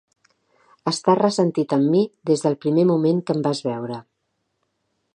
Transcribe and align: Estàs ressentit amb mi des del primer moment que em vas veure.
Estàs 0.91 1.19
ressentit 1.19 1.77
amb 1.77 1.91
mi 1.97 2.03
des 2.31 2.45
del 2.47 2.59
primer 2.65 2.89
moment 2.95 3.23
que 3.29 3.39
em 3.39 3.45
vas 3.51 3.65
veure. 3.71 4.03